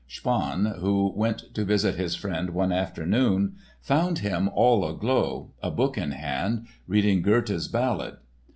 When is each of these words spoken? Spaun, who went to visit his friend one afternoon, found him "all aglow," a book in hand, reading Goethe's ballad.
Spaun, 0.09 0.79
who 0.79 1.13
went 1.15 1.53
to 1.53 1.63
visit 1.63 1.93
his 1.93 2.15
friend 2.15 2.55
one 2.55 2.71
afternoon, 2.71 3.53
found 3.81 4.17
him 4.17 4.49
"all 4.51 4.83
aglow," 4.83 5.51
a 5.61 5.69
book 5.69 5.95
in 5.95 6.09
hand, 6.09 6.65
reading 6.87 7.21
Goethe's 7.21 7.67
ballad. 7.67 8.17